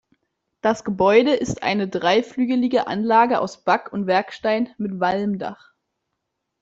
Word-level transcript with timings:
Das 0.61 0.83
Gebäude 0.83 1.35
ist 1.35 1.61
eine 1.61 1.87
dreiflügelige 1.87 2.87
Anlage 2.87 3.39
aus 3.39 3.63
Back- 3.63 3.93
und 3.93 4.07
Werkstein 4.07 4.73
mit 4.79 4.99
Walmdach. 4.99 5.73